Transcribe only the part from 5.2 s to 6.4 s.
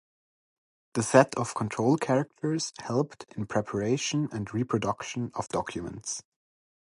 of documents.